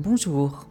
Bonjour, 0.00 0.68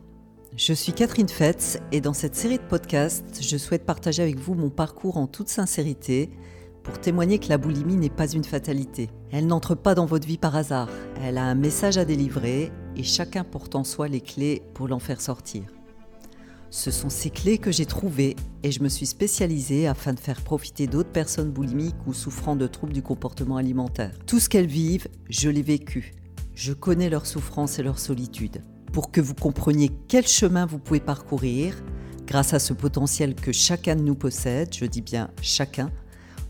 je 0.56 0.72
suis 0.72 0.94
Catherine 0.94 1.27
Fetz 1.27 1.79
et 1.92 2.00
dans 2.00 2.14
cette 2.14 2.34
série 2.34 2.60
de 2.60 2.64
podcasts, 2.64 3.44
je 3.44 3.57
souhaite 3.57 3.85
partager 3.85 4.23
avec 4.23 4.39
vous 4.39 4.54
mon 4.54 4.70
parcours 4.70 5.18
en 5.18 5.28
toute 5.28 5.50
sincérité 5.50 6.30
pour 6.82 7.02
témoigner 7.02 7.38
que 7.38 7.50
la 7.50 7.58
boulimie 7.58 7.98
n'est 7.98 8.10
pas 8.10 8.32
une 8.32 8.46
fatalité. 8.46 9.10
Elle 9.29 9.48
n'entre 9.48 9.76
pas 9.76 9.96
dans 9.96 10.05
votre 10.05 10.26
vie 10.26 10.38
par 10.38 10.55
hasard, 10.55 10.88
elle 11.21 11.38
a 11.38 11.44
un 11.44 11.55
message 11.55 11.98
à 11.98 12.05
délivrer 12.05 12.71
et 12.95 13.04
chacun 13.04 13.44
porte 13.44 13.76
en 13.76 13.84
soi 13.84 14.08
les 14.08 14.21
clés 14.21 14.63
pour 14.73 14.88
l'en 14.88 15.00
faire 15.00 15.20
sortir. 15.20 15.64
Ce 16.70 16.89
sont 16.89 17.09
ces 17.09 17.30
clés 17.30 17.57
que 17.57 17.73
j'ai 17.73 17.86
trouvées 17.86 18.38
et 18.64 18.71
je 18.71 18.82
me 18.82 18.88
suis 18.88 19.07
spécialisée 19.07 19.89
afin 19.89 20.14
de 20.14 20.21
faire 20.21 20.39
profiter 20.39 20.88
d'autres 20.88 21.12
personnes 21.12 21.52
boulimiques 21.52 22.07
ou 22.07 22.14
souffrant 22.14 22.55
de 22.55 22.66
troubles 22.66 22.94
du 22.94 23.04
comportement 23.04 23.57
alimentaire. 23.57 24.18
Tout 24.25 24.39
ce 24.39 24.48
qu'elles 24.48 24.68
vivent, 24.68 25.09
je 25.30 25.50
l'ai 25.50 25.64
vécu. 25.64 26.14
Je 26.55 26.71
connais 26.71 27.09
leur 27.09 27.25
souffrance 27.25 27.78
et 27.78 27.84
leur 27.84 28.00
solitude 28.00 28.62
pour 28.98 29.12
que 29.12 29.22
vous 29.22 29.36
compreniez 29.36 29.92
quel 30.08 30.26
chemin 30.26 30.66
vous 30.66 30.80
pouvez 30.80 31.00
parcourir 31.00 31.76
grâce 32.26 32.56
à 32.56 32.58
ce 32.58 32.74
potentiel 32.74 33.36
que 33.36 33.52
chacun 33.52 33.96
de 33.96 34.02
nous 34.02 34.16
possède, 34.16 34.73
je 34.73 34.86
dis 34.86 35.04
bien 35.04 35.30
chacun, 35.40 35.92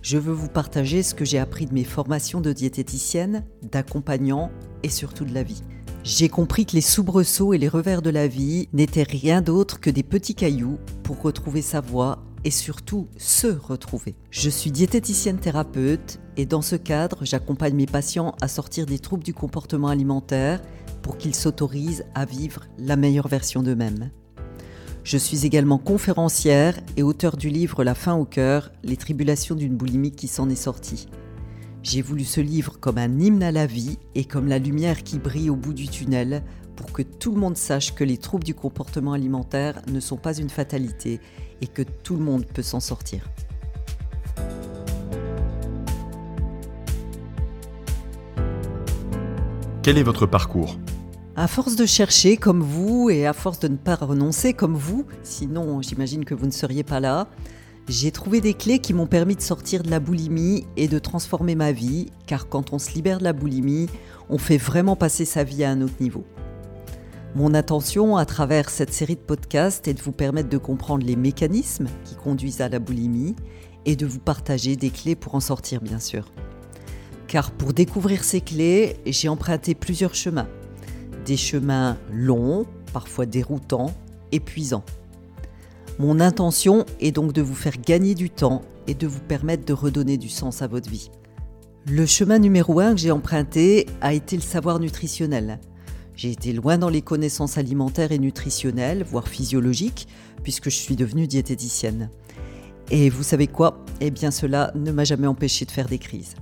je 0.02 0.18
veux 0.18 0.32
vous 0.32 0.48
partager 0.48 1.04
ce 1.04 1.14
que 1.14 1.26
j'ai 1.26 1.40
appris 1.40 1.66
de 1.66 1.73
mes 1.73 1.84
formations 1.84 2.40
de 2.40 2.54
diététicienne, 2.54 3.44
d'accompagnant 3.64 4.50
et 4.82 4.88
surtout 4.88 5.26
de 5.26 5.34
la 5.34 5.44
vie. 5.44 5.62
J'ai 6.06 6.30
compris 6.30 6.66
que 6.66 6.72
les 6.72 6.80
soubresauts 6.80 7.54
et 7.54 7.58
les 7.58 7.68
revers 7.68 8.02
de 8.02 8.12
la 8.12 8.30
vie 8.30 8.70
n'étaient 8.72 9.04
rien 9.04 9.42
d'autre 9.42 9.82
que 9.82 9.90
des 9.90 10.04
petits 10.04 10.34
cailloux 10.34 10.78
pour 11.04 11.22
retrouver 11.22 11.62
sa 11.62 11.82
voie 11.82 12.23
et 12.45 12.52
surtout 12.52 13.09
se 13.18 13.48
retrouver. 13.48 14.16
Je 14.32 14.50
suis 14.50 14.72
diététicienne 14.72 15.38
thérapeute 15.38 16.22
et 16.38 16.45
dans 16.45 16.62
ce 16.62 16.78
cadre, 16.78 17.26
j'accompagne 17.26 17.76
mes 17.76 17.88
patients 17.88 18.36
à 18.40 18.48
sortir 18.48 18.86
des 18.86 19.00
troubles 19.00 19.26
du 19.26 19.34
comportement 19.34 19.90
alimentaire 19.90 20.62
pour 21.07 21.17
qu'ils 21.17 21.35
s'autorisent 21.35 22.03
à 22.16 22.25
vivre 22.25 22.66
la 22.77 22.97
meilleure 22.97 23.29
version 23.29 23.63
d'eux-mêmes. 23.63 24.11
Je 25.05 25.17
suis 25.17 25.45
également 25.45 25.77
conférencière 25.77 26.77
et 26.97 27.02
auteur 27.02 27.38
du 27.38 27.47
livre 27.47 27.86
La 27.86 27.95
faim 27.95 28.16
au 28.16 28.25
cœur, 28.25 28.73
les 28.83 28.97
tribulations 28.97 29.55
d'une 29.55 29.77
boulimie 29.77 30.11
qui 30.11 30.27
s'en 30.27 30.49
est 30.49 30.55
sortie. 30.55 31.08
J'ai 31.81 32.02
voulu 32.02 32.25
ce 32.25 32.41
livre 32.41 32.77
comme 32.81 32.97
un 32.97 33.22
hymne 33.22 33.41
à 33.41 33.53
la 33.53 33.67
vie 33.67 33.99
et 34.16 34.25
comme 34.25 34.49
la 34.49 34.59
lumière 34.59 35.03
qui 35.03 35.17
brille 35.17 35.49
au 35.49 35.55
bout 35.55 35.72
du 35.72 35.88
tunnel 35.88 36.44
pour 36.75 36.91
que 36.91 37.03
tout 37.03 37.31
le 37.31 37.39
monde 37.39 37.55
sache 37.55 37.95
que 37.95 38.03
les 38.03 38.17
troubles 38.17 38.44
du 38.44 38.53
comportement 38.53 39.14
alimentaire 39.14 39.81
ne 39.88 40.02
sont 40.02 40.17
pas 40.17 40.38
une 40.38 40.49
fatalité 40.49 41.21
et 41.61 41.67
que 41.67 41.83
tout 41.83 42.17
le 42.17 42.23
monde 42.25 42.45
peut 42.45 42.61
s'en 42.61 42.81
sortir. 42.81 43.21
Quel 49.83 49.97
est 49.97 50.03
votre 50.03 50.25
parcours? 50.25 50.77
À 51.39 51.47
force 51.47 51.75
de 51.75 51.85
chercher 51.85 52.35
comme 52.35 52.63
vous 52.63 53.11
et 53.11 53.27
à 53.27 53.31
force 53.31 53.59
de 53.59 53.67
ne 53.67 53.75
pas 53.75 53.93
renoncer 53.93 54.53
comme 54.53 54.73
vous, 54.73 55.05
sinon 55.21 55.83
j'imagine 55.83 56.25
que 56.25 56.33
vous 56.33 56.47
ne 56.47 56.52
seriez 56.52 56.81
pas 56.81 56.99
là, 56.99 57.27
j'ai 57.88 58.09
trouvé 58.09 58.41
des 58.41 58.55
clés 58.55 58.80
qui 58.80 58.91
m'ont 58.95 59.05
permis 59.05 59.35
de 59.35 59.41
sortir 59.41 59.83
de 59.83 59.91
la 59.91 59.99
boulimie 59.99 60.65
et 60.77 60.88
de 60.88 60.97
transformer 60.97 61.53
ma 61.53 61.71
vie, 61.71 62.08
car 62.25 62.49
quand 62.49 62.73
on 62.73 62.80
se 62.80 62.91
libère 62.95 63.19
de 63.19 63.23
la 63.23 63.33
boulimie, 63.33 63.85
on 64.31 64.39
fait 64.39 64.58
vraiment 64.58 64.95
passer 64.95 65.25
sa 65.25 65.43
vie 65.43 65.63
à 65.63 65.69
un 65.69 65.81
autre 65.81 65.93
niveau. 65.99 66.23
Mon 67.35 67.53
intention 67.53 68.17
à 68.17 68.25
travers 68.25 68.71
cette 68.71 68.91
série 68.91 69.15
de 69.15 69.21
podcasts 69.21 69.88
est 69.88 69.93
de 69.93 70.02
vous 70.02 70.13
permettre 70.13 70.49
de 70.49 70.58
comprendre 70.58 71.05
les 71.05 71.15
mécanismes 71.15 71.89
qui 72.03 72.15
conduisent 72.15 72.61
à 72.61 72.69
la 72.69 72.80
boulimie 72.80 73.35
et 73.85 73.95
de 73.95 74.08
vous 74.08 74.19
partager 74.19 74.75
des 74.75 74.89
clés 74.89 75.15
pour 75.15 75.35
en 75.35 75.39
sortir 75.39 75.81
bien 75.81 75.99
sûr. 75.99 76.31
Car 77.27 77.52
pour 77.52 77.73
découvrir 77.73 78.23
ces 78.23 78.41
clés, 78.41 78.95
j'ai 79.05 79.30
emprunté 79.30 79.75
plusieurs 79.75 80.15
chemins. 80.15 80.47
Des 81.28 81.36
chemins 81.36 81.97
longs, 82.09 82.66
parfois 82.94 83.25
déroutants, 83.25 83.94
épuisants. 84.31 84.86
Mon 86.00 86.22
intention 86.22 86.86
est 87.02 87.11
donc 87.11 87.33
de 87.33 87.42
vous 87.42 87.53
faire 87.53 87.82
gagner 87.82 88.15
du 88.15 88.30
temps 88.30 88.61
et 88.88 88.93
de 88.93 89.08
vous 89.08 89.20
permettre 89.20 89.65
de 89.65 89.73
redonner 89.73 90.17
du 90.17 90.30
sens 90.30 90.61
à 90.61 90.67
votre 90.67 90.89
vie. 90.89 91.11
Le 91.86 92.05
chemin 92.05 92.39
numéro 92.39 92.80
un 92.80 92.93
que 92.93 93.02
j'ai 93.02 93.11
emprunté 93.11 93.88
a 93.99 94.14
été 94.14 94.38
le 94.38 94.42
savoir 94.42 94.80
nutritionnel. 94.80 95.60
J'ai 96.15 96.32
été 96.32 96.54
loin 96.54 96.77
dans 96.77 96.88
les 96.88 97.02
connaissances 97.02 97.58
alimentaires 97.58 98.14
et 98.14 98.20
nutritionnelles, 98.20 99.04
voire 99.04 99.27
physiologiques, 99.27 100.08
puisque 100.44 100.70
je 100.70 100.77
suis 100.77 100.95
devenue 100.95 101.27
diététicienne. 101.27 102.09
Et 102.89 103.09
vous 103.09 103.23
savez 103.23 103.48
quoi? 103.48 103.83
Eh 103.99 104.11
bien 104.11 104.32
cela 104.32 104.71
ne 104.76 104.94
m'a 104.94 105.04
jamais 105.04 105.27
empêché 105.27 105.65
de 105.65 105.71
faire 105.71 105.89
des 105.89 105.99
crises. 105.99 106.36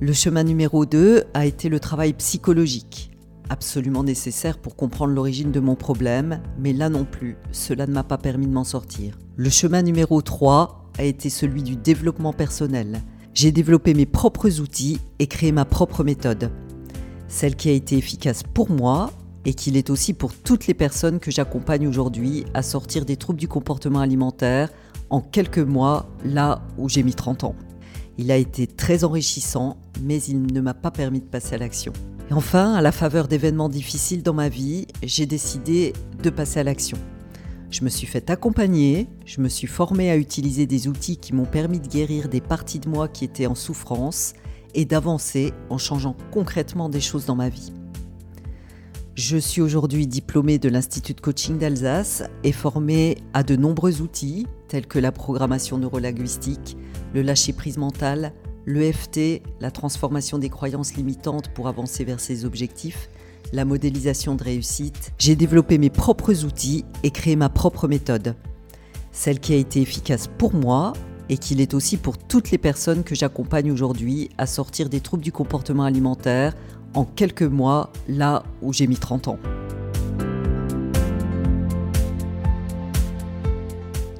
Le 0.00 0.12
chemin 0.12 0.42
numéro 0.42 0.86
2 0.86 1.22
a 1.34 1.46
été 1.46 1.68
le 1.68 1.78
travail 1.78 2.14
psychologique, 2.14 3.12
absolument 3.48 4.04
nécessaire 4.04 4.58
pour 4.58 4.76
comprendre 4.76 5.12
l'origine 5.12 5.52
de 5.52 5.60
mon 5.60 5.74
problème, 5.74 6.40
mais 6.58 6.72
là 6.72 6.88
non 6.88 7.04
plus, 7.04 7.36
cela 7.52 7.86
ne 7.86 7.92
m'a 7.92 8.04
pas 8.04 8.18
permis 8.18 8.46
de 8.46 8.52
m'en 8.52 8.64
sortir. 8.64 9.18
Le 9.36 9.50
chemin 9.50 9.82
numéro 9.82 10.22
3 10.22 10.90
a 10.98 11.02
été 11.02 11.30
celui 11.30 11.62
du 11.62 11.76
développement 11.76 12.32
personnel. 12.32 13.02
J'ai 13.34 13.52
développé 13.52 13.94
mes 13.94 14.06
propres 14.06 14.60
outils 14.60 15.00
et 15.18 15.26
créé 15.26 15.52
ma 15.52 15.64
propre 15.64 16.04
méthode 16.04 16.50
celle 17.28 17.56
qui 17.56 17.68
a 17.68 17.72
été 17.72 17.96
efficace 17.96 18.42
pour 18.42 18.70
moi 18.70 19.10
et 19.44 19.54
qui 19.54 19.70
l'est 19.70 19.90
aussi 19.90 20.12
pour 20.12 20.34
toutes 20.34 20.66
les 20.66 20.74
personnes 20.74 21.20
que 21.20 21.30
j'accompagne 21.30 21.86
aujourd'hui 21.86 22.44
à 22.54 22.62
sortir 22.62 23.04
des 23.04 23.16
troubles 23.16 23.38
du 23.38 23.48
comportement 23.48 24.00
alimentaire 24.00 24.70
en 25.08 25.20
quelques 25.20 25.58
mois, 25.58 26.08
là 26.24 26.62
où 26.78 26.88
j'ai 26.88 27.04
mis 27.04 27.14
30 27.14 27.44
ans. 27.44 27.54
Il 28.18 28.32
a 28.32 28.36
été 28.36 28.66
très 28.66 29.04
enrichissant, 29.04 29.76
mais 30.02 30.20
il 30.22 30.52
ne 30.52 30.60
m'a 30.60 30.74
pas 30.74 30.90
permis 30.90 31.20
de 31.20 31.26
passer 31.26 31.54
à 31.54 31.58
l'action. 31.58 31.92
Et 32.28 32.32
enfin, 32.32 32.74
à 32.74 32.82
la 32.82 32.90
faveur 32.90 33.28
d'événements 33.28 33.68
difficiles 33.68 34.22
dans 34.22 34.34
ma 34.34 34.48
vie, 34.48 34.86
j'ai 35.02 35.26
décidé 35.26 35.92
de 36.22 36.30
passer 36.30 36.58
à 36.58 36.64
l'action. 36.64 36.98
Je 37.70 37.84
me 37.84 37.88
suis 37.88 38.06
fait 38.06 38.30
accompagner, 38.30 39.06
je 39.24 39.40
me 39.40 39.48
suis 39.48 39.68
formée 39.68 40.10
à 40.10 40.16
utiliser 40.16 40.66
des 40.66 40.88
outils 40.88 41.18
qui 41.18 41.34
m'ont 41.34 41.44
permis 41.44 41.78
de 41.78 41.86
guérir 41.86 42.28
des 42.28 42.40
parties 42.40 42.80
de 42.80 42.88
moi 42.88 43.06
qui 43.06 43.24
étaient 43.24 43.46
en 43.46 43.54
souffrance 43.54 44.34
et 44.74 44.84
d'avancer 44.84 45.52
en 45.70 45.78
changeant 45.78 46.16
concrètement 46.32 46.88
des 46.88 47.00
choses 47.00 47.26
dans 47.26 47.36
ma 47.36 47.48
vie. 47.48 47.72
Je 49.14 49.36
suis 49.36 49.62
aujourd'hui 49.62 50.06
diplômée 50.06 50.58
de 50.58 50.68
l'Institut 50.68 51.14
de 51.14 51.20
coaching 51.20 51.58
d'Alsace 51.58 52.24
et 52.44 52.52
formée 52.52 53.18
à 53.34 53.42
de 53.42 53.56
nombreux 53.56 54.02
outils 54.02 54.46
tels 54.68 54.86
que 54.86 54.98
la 54.98 55.12
programmation 55.12 55.78
neurolinguistique, 55.78 56.76
le 57.14 57.22
lâcher-prise 57.22 57.78
mental, 57.78 58.32
l'EFT, 58.66 59.42
la 59.60 59.70
transformation 59.70 60.38
des 60.38 60.48
croyances 60.48 60.94
limitantes 60.94 61.48
pour 61.54 61.68
avancer 61.68 62.04
vers 62.04 62.20
ses 62.20 62.44
objectifs, 62.44 63.08
la 63.52 63.64
modélisation 63.64 64.34
de 64.34 64.42
réussite. 64.42 65.12
J'ai 65.18 65.36
développé 65.36 65.78
mes 65.78 65.90
propres 65.90 66.44
outils 66.44 66.84
et 67.04 67.12
créé 67.12 67.36
ma 67.36 67.48
propre 67.48 67.86
méthode. 67.86 68.34
Celle 69.12 69.38
qui 69.38 69.54
a 69.54 69.56
été 69.56 69.80
efficace 69.80 70.28
pour 70.36 70.52
moi 70.52 70.92
et 71.28 71.38
qu'il 71.38 71.60
est 71.60 71.74
aussi 71.74 71.96
pour 71.96 72.18
toutes 72.18 72.50
les 72.50 72.58
personnes 72.58 73.04
que 73.04 73.14
j'accompagne 73.14 73.70
aujourd'hui 73.70 74.30
à 74.36 74.46
sortir 74.46 74.88
des 74.88 75.00
troubles 75.00 75.22
du 75.22 75.32
comportement 75.32 75.84
alimentaire 75.84 76.54
en 76.94 77.04
quelques 77.04 77.42
mois, 77.42 77.92
là 78.08 78.42
où 78.62 78.72
j'ai 78.72 78.86
mis 78.86 78.96
30 78.96 79.28
ans. 79.28 79.38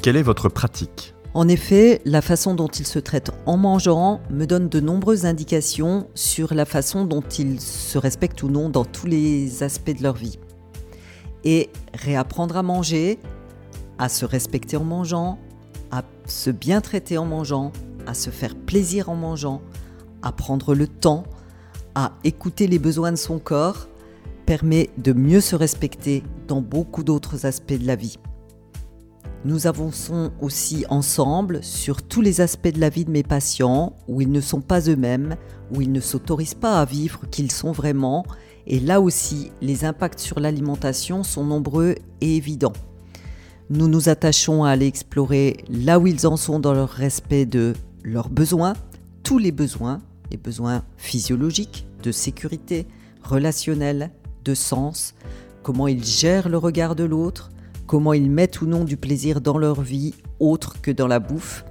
Quelle 0.02 0.16
est 0.16 0.22
votre 0.22 0.48
pratique? 0.48 1.15
En 1.36 1.48
effet, 1.48 2.00
la 2.06 2.22
façon 2.22 2.54
dont 2.54 2.68
ils 2.68 2.86
se 2.86 2.98
traitent 2.98 3.30
en 3.44 3.58
mangeant 3.58 4.22
me 4.30 4.46
donne 4.46 4.70
de 4.70 4.80
nombreuses 4.80 5.26
indications 5.26 6.08
sur 6.14 6.54
la 6.54 6.64
façon 6.64 7.04
dont 7.04 7.20
ils 7.20 7.60
se 7.60 7.98
respectent 7.98 8.42
ou 8.42 8.48
non 8.48 8.70
dans 8.70 8.86
tous 8.86 9.06
les 9.06 9.62
aspects 9.62 9.94
de 9.94 10.02
leur 10.02 10.14
vie. 10.14 10.38
Et 11.44 11.68
réapprendre 11.92 12.56
à 12.56 12.62
manger, 12.62 13.18
à 13.98 14.08
se 14.08 14.24
respecter 14.24 14.78
en 14.78 14.84
mangeant, 14.84 15.38
à 15.90 16.04
se 16.24 16.48
bien 16.48 16.80
traiter 16.80 17.18
en 17.18 17.26
mangeant, 17.26 17.70
à 18.06 18.14
se 18.14 18.30
faire 18.30 18.54
plaisir 18.54 19.10
en 19.10 19.14
mangeant, 19.14 19.60
à 20.22 20.32
prendre 20.32 20.74
le 20.74 20.88
temps, 20.88 21.24
à 21.94 22.12
écouter 22.24 22.66
les 22.66 22.78
besoins 22.78 23.12
de 23.12 23.16
son 23.16 23.38
corps, 23.38 23.88
permet 24.46 24.88
de 24.96 25.12
mieux 25.12 25.42
se 25.42 25.54
respecter 25.54 26.22
dans 26.48 26.62
beaucoup 26.62 27.04
d'autres 27.04 27.44
aspects 27.44 27.78
de 27.78 27.86
la 27.86 27.96
vie. 27.96 28.16
Nous 29.44 29.66
avançons 29.66 30.32
aussi 30.40 30.84
ensemble 30.88 31.62
sur 31.62 32.02
tous 32.02 32.20
les 32.20 32.40
aspects 32.40 32.72
de 32.72 32.80
la 32.80 32.88
vie 32.88 33.04
de 33.04 33.10
mes 33.10 33.22
patients 33.22 33.94
où 34.08 34.20
ils 34.20 34.32
ne 34.32 34.40
sont 34.40 34.60
pas 34.60 34.80
eux-mêmes, 34.88 35.36
où 35.72 35.80
ils 35.80 35.92
ne 35.92 36.00
s'autorisent 36.00 36.54
pas 36.54 36.80
à 36.80 36.84
vivre 36.84 37.28
qu'ils 37.30 37.52
sont 37.52 37.72
vraiment, 37.72 38.24
et 38.66 38.80
là 38.80 39.00
aussi 39.00 39.52
les 39.60 39.84
impacts 39.84 40.18
sur 40.18 40.40
l'alimentation 40.40 41.22
sont 41.22 41.44
nombreux 41.44 41.94
et 42.20 42.36
évidents. 42.36 42.72
Nous 43.70 43.88
nous 43.88 44.08
attachons 44.08 44.64
à 44.64 44.70
aller 44.70 44.86
explorer 44.86 45.58
là 45.68 45.98
où 45.98 46.06
ils 46.06 46.26
en 46.26 46.36
sont 46.36 46.58
dans 46.58 46.72
leur 46.72 46.90
respect 46.90 47.46
de 47.46 47.74
leurs 48.02 48.28
besoins, 48.28 48.74
tous 49.22 49.38
les 49.38 49.52
besoins, 49.52 50.00
les 50.30 50.36
besoins 50.36 50.82
physiologiques, 50.96 51.86
de 52.02 52.12
sécurité, 52.12 52.86
relationnels, 53.22 54.10
de 54.44 54.54
sens, 54.54 55.14
comment 55.62 55.88
ils 55.88 56.04
gèrent 56.04 56.48
le 56.48 56.58
regard 56.58 56.94
de 56.94 57.04
l'autre, 57.04 57.50
comment 57.86 58.12
ils 58.12 58.30
mettent 58.30 58.60
ou 58.60 58.66
non 58.66 58.84
du 58.84 58.96
plaisir 58.96 59.40
dans 59.40 59.58
leur 59.58 59.80
vie 59.80 60.14
autre 60.40 60.80
que 60.82 60.90
dans 60.90 61.06
la 61.06 61.20
bouffe, 61.20 61.64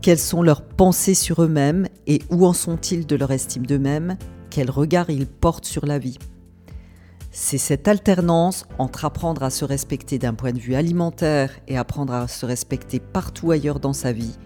quelles 0.00 0.18
sont 0.18 0.42
leurs 0.42 0.62
pensées 0.62 1.14
sur 1.14 1.42
eux-mêmes 1.42 1.86
et 2.06 2.20
où 2.30 2.44
en 2.46 2.52
sont-ils 2.52 3.06
de 3.06 3.16
leur 3.16 3.30
estime 3.30 3.66
d'eux-mêmes, 3.66 4.16
quel 4.50 4.70
regard 4.70 5.10
ils 5.10 5.26
portent 5.26 5.64
sur 5.64 5.86
la 5.86 5.98
vie? 5.98 6.18
C'est 7.30 7.58
cette 7.58 7.88
alternance 7.88 8.66
entre 8.78 9.06
apprendre 9.06 9.42
à 9.42 9.48
se 9.48 9.64
respecter 9.64 10.18
d'un 10.18 10.34
point 10.34 10.52
de 10.52 10.58
vue 10.58 10.74
alimentaire 10.74 11.50
et 11.66 11.78
apprendre 11.78 12.12
à 12.12 12.28
se 12.28 12.44
respecter 12.44 13.00
partout 13.00 13.52
ailleurs 13.52 13.80
dans 13.80 13.94
sa 13.94 14.12
vie 14.12 14.36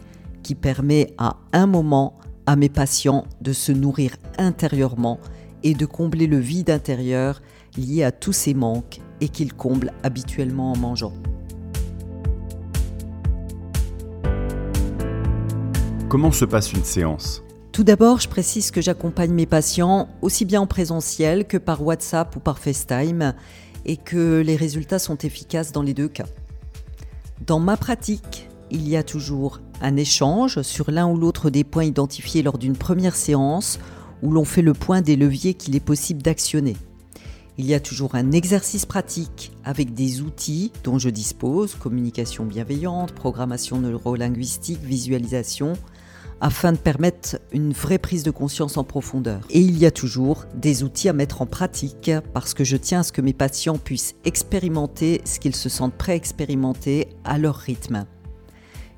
qui 0.45 0.55
permet 0.55 1.13
à 1.19 1.39
un 1.53 1.67
moment 1.67 2.19
à 2.47 2.55
mes 2.55 2.69
patients 2.69 3.25
de 3.41 3.53
se 3.53 3.73
nourrir 3.73 4.17
intérieurement 4.39 5.19
et 5.65 5.75
de 5.75 5.87
combler 5.87 6.29
le 6.29 6.39
vide 6.39 6.71
intérieur 6.71 7.43
lié 7.79 8.05
à 8.05 8.13
tous 8.13 8.33
ces 8.33 8.55
manques 8.55 9.01
et 9.21 9.29
qu'ils 9.29 9.55
comblent 9.55 9.93
habituellement 10.03 10.73
en 10.73 10.77
mangeant. 10.77 11.13
Comment 16.09 16.33
se 16.33 16.45
passe 16.45 16.73
une 16.73 16.85
séance? 16.85 17.43
Tout 17.73 17.85
d'abord, 17.85 18.21
je 18.21 18.29
précise 18.29 18.71
que 18.71 18.81
j'accompagne 18.81 19.33
mes 19.33 19.45
patients 19.45 20.09
aussi 20.23 20.45
bien 20.45 20.63
en 20.63 20.67
présentiel 20.67 21.47
que 21.47 21.59
par 21.59 21.83
WhatsApp 21.83 22.35
ou 22.37 22.41
par 22.41 22.59
FaceTime 22.59 23.35
et 23.85 23.97
que 23.97 24.41
les 24.41 24.57
résultats 24.57 24.99
sont 24.99 25.19
efficaces 25.19 25.73
dans 25.73 25.83
les 25.83 25.93
deux 25.93 26.09
cas. 26.09 26.27
Dans 27.47 27.61
ma 27.61 27.77
pratique, 27.77 28.49
il 28.71 28.89
y 28.89 28.97
a 28.97 29.03
toujours 29.03 29.61
un 29.83 29.97
échange 29.97 30.63
sur 30.63 30.91
l'un 30.91 31.07
ou 31.07 31.17
l'autre 31.17 31.51
des 31.51 31.65
points 31.65 31.85
identifiés 31.85 32.43
lors 32.43 32.57
d'une 32.57 32.77
première 32.77 33.15
séance 33.15 33.79
où 34.23 34.31
l'on 34.31 34.45
fait 34.45 34.63
le 34.63 34.73
point 34.73 35.03
des 35.03 35.17
leviers 35.17 35.55
qu'il 35.55 35.77
est 35.77 35.81
possible 35.81 36.23
d'actionner. 36.23 36.77
Il 37.59 37.65
y 37.65 37.73
a 37.73 37.81
toujours 37.81 38.17
un 38.17 38.33
exercice 38.33 38.85
pratique 38.85 39.51
avec 39.65 39.95
des 39.95 40.21
outils 40.21 40.73
dont 40.85 40.99
je 40.99 41.09
dispose, 41.09 41.75
communication 41.75 42.45
bienveillante, 42.45 43.13
programmation 43.13 43.79
neurolinguistique, 43.81 44.83
visualisation, 44.83 45.73
afin 46.43 46.73
de 46.73 46.77
permettre 46.77 47.39
une 47.53 47.73
vraie 47.73 47.97
prise 47.97 48.25
de 48.25 48.31
conscience 48.31 48.77
en 48.77 48.85
profondeur. 48.85 49.41
Et 49.49 49.61
il 49.61 49.79
y 49.79 49.87
a 49.87 49.91
toujours 49.91 50.45
des 50.55 50.83
outils 50.83 51.09
à 51.09 51.15
mettre 51.15 51.41
en 51.41 51.47
pratique 51.47 52.11
parce 52.35 52.53
que 52.53 52.63
je 52.63 52.77
tiens 52.77 53.01
à 53.01 53.03
ce 53.05 53.13
que 53.13 53.23
mes 53.23 53.33
patients 53.33 53.79
puissent 53.79 54.17
expérimenter 54.27 55.23
ce 55.25 55.41
qu'ils 55.41 55.57
se 55.57 55.71
sentent 55.71 55.97
prêts 55.97 56.13
à 56.13 56.17
expérimenter 56.17 57.09
à 57.25 57.39
leur 57.39 57.57
rythme. 57.57 58.05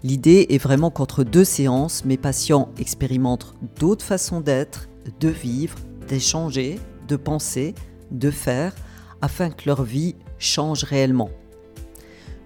L'idée 0.02 0.46
est 0.50 0.58
vraiment 0.58 0.90
qu'entre 0.90 1.22
deux 1.22 1.44
séances, 1.44 2.04
mes 2.04 2.16
patients 2.16 2.70
expérimentent 2.78 3.54
d'autres 3.78 4.04
façons 4.04 4.40
d'être, 4.40 4.88
de 5.20 5.28
vivre, 5.28 5.76
d'échanger, 6.08 6.80
de 7.06 7.16
penser, 7.16 7.74
de 8.10 8.30
faire, 8.30 8.74
afin 9.20 9.50
que 9.50 9.64
leur 9.66 9.82
vie 9.82 10.14
change 10.38 10.84
réellement. 10.84 11.30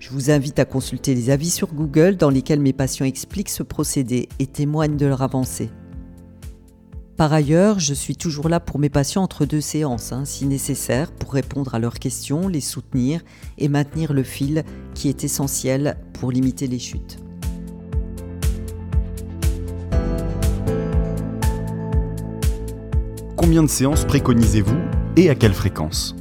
Je 0.00 0.10
vous 0.10 0.30
invite 0.30 0.58
à 0.58 0.64
consulter 0.64 1.14
les 1.14 1.30
avis 1.30 1.50
sur 1.50 1.72
Google 1.72 2.16
dans 2.16 2.30
lesquels 2.30 2.60
mes 2.60 2.72
patients 2.72 3.06
expliquent 3.06 3.50
ce 3.50 3.62
procédé 3.62 4.28
et 4.38 4.46
témoignent 4.46 4.96
de 4.96 5.06
leur 5.06 5.22
avancée. 5.22 5.70
Par 7.16 7.32
ailleurs, 7.32 7.78
je 7.78 7.94
suis 7.94 8.16
toujours 8.16 8.48
là 8.48 8.58
pour 8.58 8.80
mes 8.80 8.88
patients 8.88 9.22
entre 9.22 9.46
deux 9.46 9.60
séances, 9.60 10.10
hein, 10.12 10.24
si 10.24 10.46
nécessaire, 10.46 11.12
pour 11.12 11.34
répondre 11.34 11.74
à 11.74 11.78
leurs 11.78 12.00
questions, 12.00 12.48
les 12.48 12.60
soutenir 12.60 13.20
et 13.58 13.68
maintenir 13.68 14.12
le 14.12 14.24
fil 14.24 14.64
qui 14.94 15.08
est 15.08 15.22
essentiel 15.22 15.98
pour 16.14 16.32
limiter 16.32 16.66
les 16.66 16.80
chutes. 16.80 17.18
Combien 23.36 23.62
de 23.62 23.68
séances 23.68 24.04
préconisez-vous? 24.04 25.01
Et 25.16 25.30
à 25.30 25.34
quelle 25.34 25.54
fréquence 25.54 26.14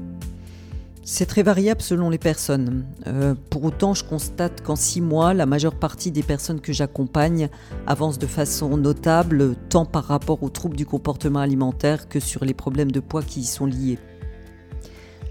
c'est 1.03 1.25
très 1.25 1.43
variable 1.43 1.81
selon 1.81 2.09
les 2.09 2.17
personnes. 2.17 2.85
Euh, 3.05 3.35
pour 3.49 3.65
autant, 3.65 3.93
je 3.93 4.03
constate 4.03 4.61
qu'en 4.61 4.77
six 4.77 5.01
mois, 5.01 5.33
la 5.33 5.45
majeure 5.45 5.75
partie 5.75 6.09
des 6.09 6.23
personnes 6.23 6.61
que 6.61 6.71
j'accompagne 6.71 7.49
avancent 7.85 8.19
de 8.19 8.27
façon 8.27 8.77
notable, 8.77 9.55
tant 9.67 9.83
par 9.83 10.05
rapport 10.05 10.41
aux 10.41 10.49
troubles 10.49 10.77
du 10.77 10.85
comportement 10.85 11.39
alimentaire 11.39 12.07
que 12.07 12.21
sur 12.21 12.45
les 12.45 12.53
problèmes 12.53 12.91
de 12.91 13.01
poids 13.01 13.23
qui 13.23 13.41
y 13.41 13.45
sont 13.45 13.65
liés. 13.65 13.99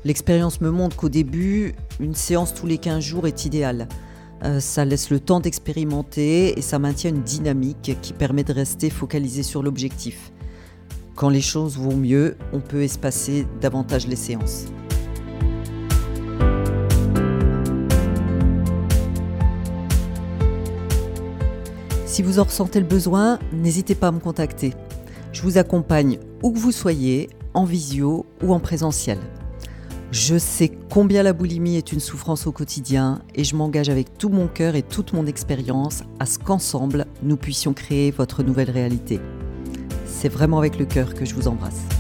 L'expérience 0.05 0.61
me 0.61 0.71
montre 0.71 0.97
qu'au 0.97 1.09
début, 1.09 1.75
une 1.99 2.15
séance 2.15 2.53
tous 2.53 2.67
les 2.67 2.79
15 2.79 3.03
jours 3.03 3.27
est 3.27 3.47
idéale. 3.47 3.89
Euh, 4.43 4.61
ça 4.61 4.85
laisse 4.85 5.09
le 5.09 5.21
temps 5.21 5.41
d'expérimenter 5.41 6.59
et 6.59 6.63
ça 6.63 6.79
maintient 6.79 7.11
une 7.11 7.23
dynamique 7.23 7.97
qui 8.03 8.13
permet 8.13 8.45
de 8.45 8.53
rester 8.53 8.91
focalisé 8.91 9.43
sur 9.43 9.63
l'objectif. 9.63 10.33
Quand 11.21 11.29
les 11.29 11.43
choses 11.43 11.77
vont 11.77 11.95
mieux, 11.95 12.35
on 12.55 12.61
peut 12.61 12.81
espacer 12.81 13.47
davantage 13.61 14.07
les 14.07 14.17
séances. 14.17 14.65
Si 22.07 22.23
vous 22.23 22.39
en 22.39 22.45
ressentez 22.45 22.81
le 22.81 22.87
besoin, 22.87 23.39
n'hésitez 23.53 23.95
pas 23.95 24.09
à 24.09 24.13
me 24.13 24.19
contacter. 24.19 24.73
Je 25.35 25.43
vous 25.43 25.59
accompagne 25.59 26.21
où 26.43 26.53
que 26.53 26.59
vous 26.59 26.73
soyez, 26.73 27.29
en 27.53 27.67
visio 27.67 28.25
ou 28.43 28.55
en 28.55 28.59
présentiel. 28.59 29.19
Je 30.13 30.39
sais 30.39 30.73
combien 30.89 31.23
la 31.23 31.35
boulimie 31.35 31.77
est 31.77 31.93
une 31.93 32.01
souffrance 32.01 32.47
au 32.47 32.53
quotidien 32.53 33.21
et 33.35 33.45
je 33.45 33.57
m'engage 33.57 33.91
avec 33.91 34.17
tout 34.17 34.31
mon 34.31 34.49
cœur 34.49 34.75
et 34.75 34.83
toute 34.83 35.13
mon 35.13 35.27
expérience 35.27 36.03
à 36.19 36.25
ce 36.25 36.39
qu'ensemble, 36.39 37.05
nous 37.23 37.37
puissions 37.37 37.75
créer 37.75 38.11
votre 38.11 38.43
nouvelle 38.43 38.71
réalité. 38.71 39.21
C'est 40.11 40.29
vraiment 40.29 40.59
avec 40.59 40.79
le 40.79 40.85
cœur 40.85 41.15
que 41.15 41.25
je 41.25 41.35
vous 41.35 41.49
embrasse. 41.49 42.00